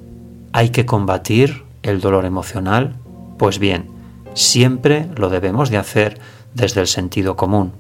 ¿Hay 0.53 0.69
que 0.69 0.85
combatir 0.85 1.63
el 1.81 2.00
dolor 2.00 2.25
emocional? 2.25 2.97
Pues 3.38 3.57
bien, 3.59 3.90
siempre 4.35 5.09
lo 5.17 5.29
debemos 5.29 5.72
de 5.72 5.78
hacer 5.78 6.19
desde 6.53 6.81
el 6.81 6.88
sentido 6.88 7.35
común 7.35 7.73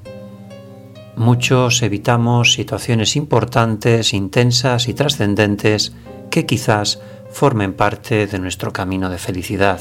muchos 1.17 1.81
evitamos 1.81 2.53
situaciones 2.53 3.15
importantes, 3.15 4.13
intensas 4.13 4.87
y 4.87 4.93
trascendentes 4.93 5.93
que 6.29 6.45
quizás 6.45 6.99
formen 7.31 7.73
parte 7.73 8.27
de 8.27 8.39
nuestro 8.39 8.73
camino 8.73 9.09
de 9.09 9.17
felicidad. 9.17 9.79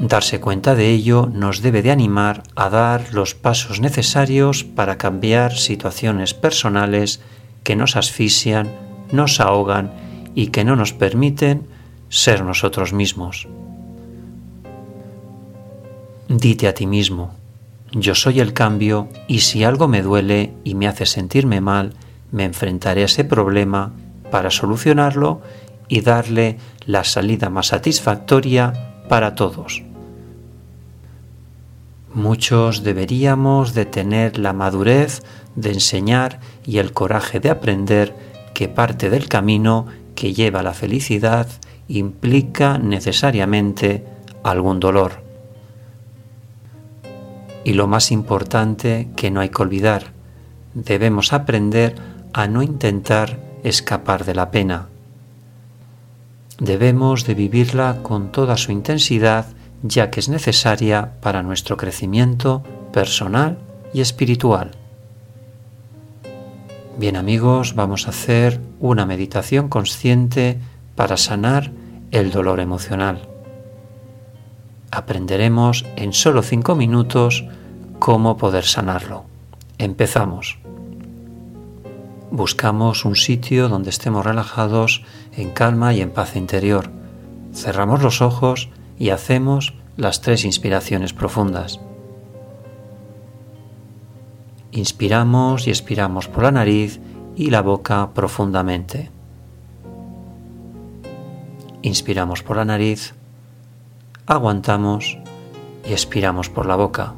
Darse 0.00 0.40
cuenta 0.40 0.74
de 0.74 0.90
ello 0.90 1.30
nos 1.32 1.62
debe 1.62 1.82
de 1.82 1.92
animar 1.92 2.42
a 2.56 2.68
dar 2.68 3.14
los 3.14 3.34
pasos 3.34 3.80
necesarios 3.80 4.64
para 4.64 4.98
cambiar 4.98 5.56
situaciones 5.56 6.34
personales 6.34 7.20
que 7.62 7.76
nos 7.76 7.96
asfixian, 7.96 8.72
nos 9.12 9.38
ahogan 9.40 9.92
y 10.34 10.48
que 10.48 10.64
no 10.64 10.74
nos 10.74 10.92
permiten 10.92 11.68
ser 12.08 12.44
nosotros 12.44 12.92
mismos. 12.92 13.48
Dite 16.28 16.66
a 16.68 16.74
ti 16.74 16.86
mismo, 16.86 17.34
yo 17.94 18.16
soy 18.16 18.40
el 18.40 18.52
cambio 18.52 19.08
y 19.28 19.40
si 19.40 19.62
algo 19.62 19.86
me 19.86 20.02
duele 20.02 20.52
y 20.64 20.74
me 20.74 20.88
hace 20.88 21.06
sentirme 21.06 21.60
mal, 21.60 21.92
me 22.32 22.44
enfrentaré 22.44 23.02
a 23.02 23.04
ese 23.06 23.24
problema 23.24 23.92
para 24.30 24.50
solucionarlo 24.50 25.40
y 25.86 26.00
darle 26.00 26.58
la 26.86 27.04
salida 27.04 27.50
más 27.50 27.68
satisfactoria 27.68 28.72
para 29.08 29.36
todos. 29.36 29.84
Muchos 32.12 32.82
deberíamos 32.82 33.74
de 33.74 33.86
tener 33.86 34.38
la 34.38 34.52
madurez 34.52 35.22
de 35.54 35.72
enseñar 35.72 36.40
y 36.66 36.78
el 36.78 36.92
coraje 36.92 37.38
de 37.38 37.50
aprender 37.50 38.14
que 38.54 38.68
parte 38.68 39.10
del 39.10 39.28
camino 39.28 39.86
que 40.14 40.32
lleva 40.32 40.60
a 40.60 40.64
la 40.64 40.74
felicidad 40.74 41.48
implica 41.86 42.78
necesariamente 42.78 44.04
algún 44.42 44.80
dolor. 44.80 45.23
Y 47.64 47.72
lo 47.72 47.86
más 47.86 48.12
importante 48.12 49.08
que 49.16 49.30
no 49.30 49.40
hay 49.40 49.48
que 49.48 49.62
olvidar, 49.62 50.12
debemos 50.74 51.32
aprender 51.32 51.96
a 52.34 52.46
no 52.46 52.62
intentar 52.62 53.38
escapar 53.62 54.26
de 54.26 54.34
la 54.34 54.50
pena. 54.50 54.88
Debemos 56.58 57.24
de 57.24 57.34
vivirla 57.34 58.00
con 58.02 58.30
toda 58.30 58.56
su 58.58 58.70
intensidad 58.70 59.46
ya 59.82 60.10
que 60.10 60.20
es 60.20 60.28
necesaria 60.28 61.12
para 61.20 61.42
nuestro 61.42 61.76
crecimiento 61.76 62.62
personal 62.92 63.58
y 63.92 64.00
espiritual. 64.00 64.72
Bien 66.96 67.16
amigos, 67.16 67.74
vamos 67.74 68.06
a 68.06 68.10
hacer 68.10 68.60
una 68.78 69.04
meditación 69.04 69.68
consciente 69.68 70.58
para 70.94 71.16
sanar 71.16 71.72
el 72.12 72.30
dolor 72.30 72.60
emocional 72.60 73.28
aprenderemos 74.94 75.84
en 75.96 76.12
solo 76.12 76.42
cinco 76.42 76.74
minutos 76.74 77.44
cómo 78.04 78.36
poder 78.36 78.64
sanarlo. 78.64 79.24
Empezamos. 79.78 80.58
Buscamos 82.30 83.06
un 83.06 83.16
sitio 83.16 83.70
donde 83.70 83.88
estemos 83.88 84.26
relajados, 84.26 85.02
en 85.34 85.50
calma 85.52 85.94
y 85.94 86.02
en 86.02 86.10
paz 86.10 86.36
interior. 86.36 86.90
Cerramos 87.54 88.02
los 88.02 88.20
ojos 88.20 88.68
y 88.98 89.08
hacemos 89.08 89.72
las 89.96 90.20
tres 90.20 90.44
inspiraciones 90.44 91.14
profundas. 91.14 91.80
Inspiramos 94.70 95.66
y 95.66 95.70
expiramos 95.70 96.28
por 96.28 96.42
la 96.42 96.52
nariz 96.52 97.00
y 97.36 97.48
la 97.48 97.62
boca 97.62 98.10
profundamente. 98.12 99.10
Inspiramos 101.80 102.42
por 102.42 102.58
la 102.58 102.66
nariz, 102.66 103.14
aguantamos 104.26 105.16
y 105.88 105.92
expiramos 105.92 106.50
por 106.50 106.66
la 106.66 106.76
boca. 106.76 107.14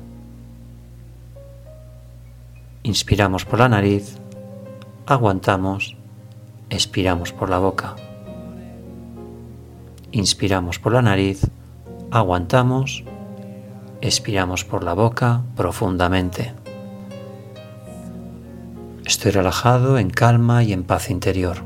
Inspiramos 2.86 3.44
por 3.44 3.58
la 3.58 3.68
nariz, 3.68 4.16
aguantamos, 5.06 5.96
expiramos 6.70 7.32
por 7.32 7.50
la 7.50 7.58
boca. 7.58 7.96
Inspiramos 10.12 10.78
por 10.78 10.92
la 10.92 11.02
nariz, 11.02 11.50
aguantamos, 12.12 13.02
expiramos 14.00 14.64
por 14.64 14.84
la 14.84 14.92
boca 14.92 15.42
profundamente. 15.56 16.52
Estoy 19.04 19.32
relajado, 19.32 19.98
en 19.98 20.08
calma 20.08 20.62
y 20.62 20.72
en 20.72 20.84
paz 20.84 21.10
interior. 21.10 21.64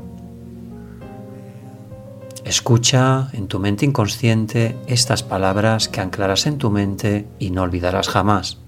Escucha 2.45 3.29
en 3.33 3.47
tu 3.47 3.59
mente 3.59 3.85
inconsciente 3.85 4.75
estas 4.87 5.21
palabras 5.21 5.87
que 5.87 6.01
anclarás 6.01 6.47
en 6.47 6.57
tu 6.57 6.71
mente 6.71 7.27
y 7.37 7.51
no 7.51 7.61
olvidarás 7.61 8.09
jamás. 8.09 8.60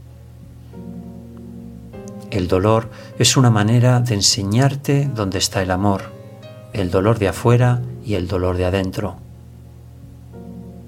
El 2.34 2.48
dolor 2.48 2.90
es 3.20 3.38
una 3.38 3.52
manera 3.52 4.00
de 4.00 4.16
enseñarte 4.16 5.08
dónde 5.14 5.38
está 5.38 5.62
el 5.62 5.70
amor, 5.70 6.06
el 6.74 6.90
dolor 6.90 7.20
de 7.20 7.28
afuera 7.28 7.84
y 8.04 8.16
el 8.16 8.28
dolor 8.28 8.58
de 8.58 8.66
adentro. 8.66 9.18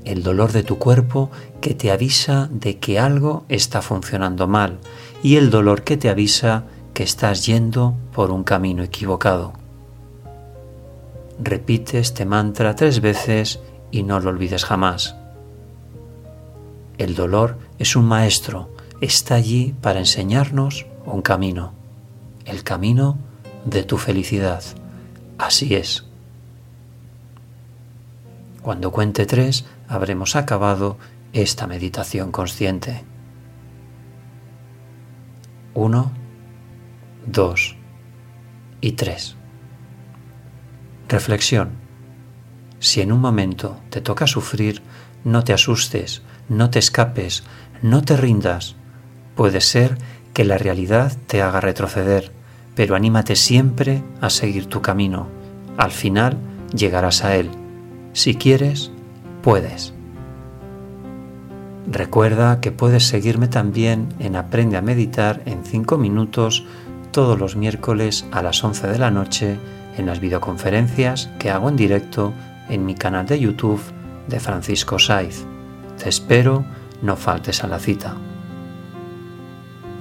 El 0.06 0.24
dolor 0.24 0.54
de 0.54 0.64
tu 0.64 0.80
cuerpo 0.80 1.30
que 1.62 1.76
te 1.76 1.92
avisa 1.92 2.50
de 2.52 2.80
que 2.80 2.98
algo 2.98 3.46
está 3.48 3.84
funcionando 3.84 4.48
mal 4.48 4.80
y 5.22 5.36
el 5.36 5.52
dolor 5.52 5.84
que 5.84 5.98
te 5.98 6.10
avisa 6.10 6.64
que 6.96 7.04
estás 7.04 7.46
yendo 7.46 7.94
por 8.12 8.32
un 8.32 8.44
camino 8.44 8.82
equivocado. 8.82 9.54
Repite 11.40 12.00
este 12.00 12.26
mantra 12.26 12.76
tres 12.76 13.02
veces 13.02 13.60
y 13.92 14.02
no 14.02 14.20
lo 14.20 14.32
olvides 14.32 14.66
jamás. 14.66 15.16
El 16.98 17.14
dolor 17.14 17.60
es 17.78 17.96
un 17.96 18.06
maestro, 18.06 18.72
está 19.00 19.36
allí 19.36 19.76
para 19.80 20.00
enseñarnos 20.00 20.88
un 21.06 21.22
camino, 21.22 21.74
el 22.46 22.64
camino 22.64 23.18
de 23.66 23.84
tu 23.84 23.98
felicidad. 23.98 24.64
Así 25.38 25.76
es. 25.76 26.06
Cuando 28.62 28.92
cuente 28.92 29.26
tres, 29.26 29.66
habremos 29.88 30.36
acabado 30.36 30.98
esta 31.34 31.68
meditación 31.68 32.32
consciente. 32.32 33.04
Uno, 35.74 36.12
2 37.28 37.76
y 38.82 38.92
3. 38.94 39.36
Reflexión. 41.10 41.72
Si 42.80 43.02
en 43.02 43.12
un 43.12 43.20
momento 43.20 43.80
te 43.90 44.02
toca 44.02 44.28
sufrir, 44.28 44.82
no 45.24 45.44
te 45.44 45.54
asustes, 45.54 46.22
no 46.50 46.70
te 46.70 46.80
escapes, 46.80 47.44
no 47.82 48.04
te 48.04 48.16
rindas. 48.16 48.76
Puede 49.36 49.60
ser 49.60 49.98
que 50.36 50.44
la 50.44 50.58
realidad 50.58 51.14
te 51.28 51.42
haga 51.42 51.62
retroceder, 51.62 52.30
pero 52.76 52.96
anímate 52.96 53.38
siempre 53.38 54.04
a 54.20 54.30
seguir 54.30 54.66
tu 54.68 54.82
camino. 54.82 55.28
Al 55.78 55.92
final 55.92 56.38
llegarás 56.76 57.24
a 57.24 57.38
él. 57.38 57.50
Si 58.12 58.36
quieres, 58.36 58.92
puedes. 59.42 59.94
Recuerda 61.90 62.60
que 62.60 62.74
puedes 62.74 63.08
seguirme 63.08 63.48
también 63.48 64.10
en 64.20 64.36
Aprende 64.36 64.76
a 64.76 64.82
Meditar 64.82 65.42
en 65.46 65.64
5 65.64 65.98
minutos 65.98 66.66
todos 67.12 67.40
los 67.40 67.56
miércoles 67.56 68.26
a 68.34 68.42
las 68.42 68.62
11 68.62 68.88
de 68.88 69.00
la 69.00 69.12
noche 69.12 69.58
en 69.98 70.06
las 70.06 70.20
videoconferencias 70.20 71.30
que 71.40 71.50
hago 71.50 71.70
en 71.70 71.78
directo 71.78 72.34
en 72.68 72.86
mi 72.86 72.96
canal 72.96 73.26
de 73.26 73.40
YouTube 73.40 73.82
de 74.28 74.42
Francisco 74.42 75.00
Saiz. 75.00 75.46
Te 75.98 76.10
espero, 76.10 76.66
no 77.02 77.16
faltes 77.16 77.64
a 77.64 77.68
la 77.68 77.80
cita. 77.80 78.18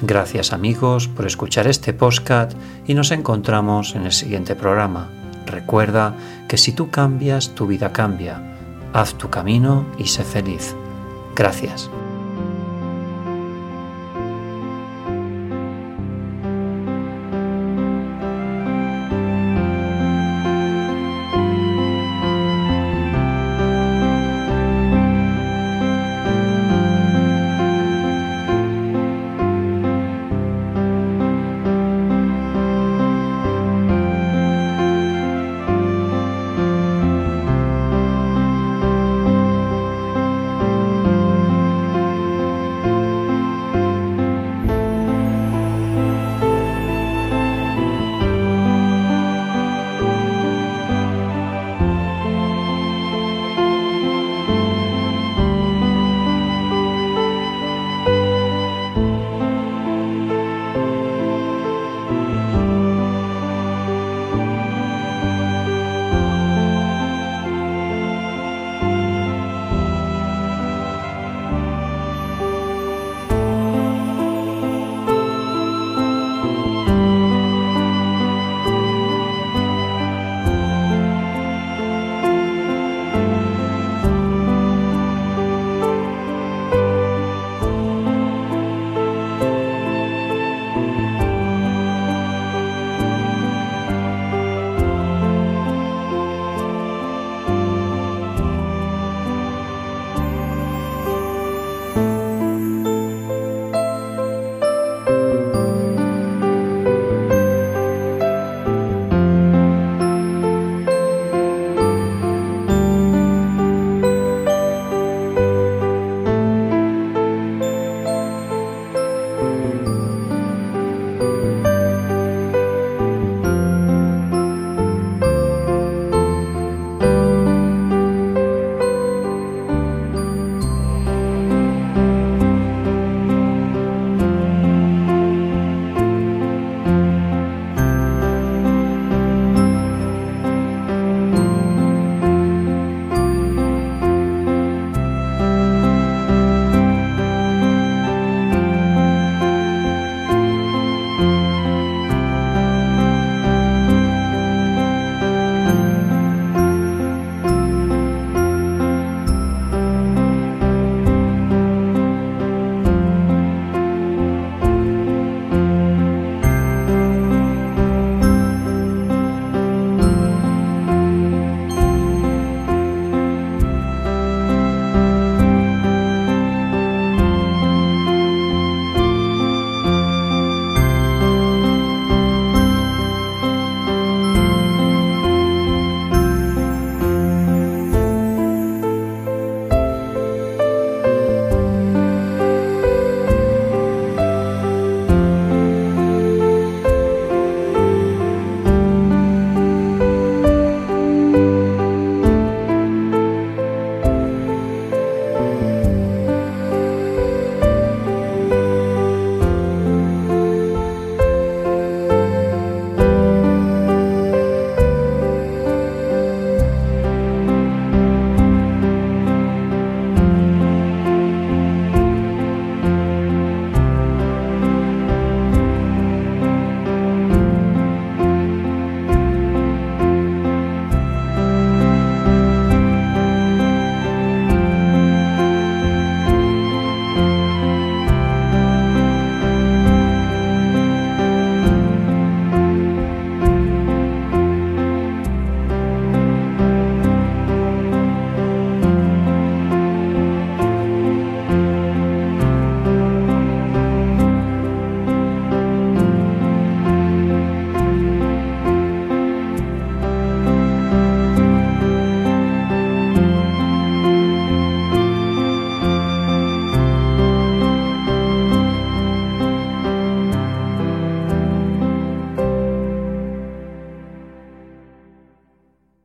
Gracias 0.07 0.53
amigos 0.53 1.09
por 1.09 1.25
escuchar 1.25 1.67
este 1.67 1.95
podcast 1.95 2.53
y 2.87 2.93
nos 2.93 3.11
encontramos 3.11 3.95
en 3.95 4.05
el 4.05 4.13
siguiente 4.13 4.55
programa. 4.55 5.09
Recuerda 5.47 6.15
que 6.47 6.59
si 6.59 6.73
tú 6.73 6.91
cambias, 6.91 7.55
tu 7.55 7.67
vida 7.67 7.91
cambia. 7.91 8.39
Haz 8.93 9.15
tu 9.15 9.31
camino 9.31 9.87
y 9.97 10.09
sé 10.09 10.23
feliz. 10.23 10.77
Gracias. 11.35 11.89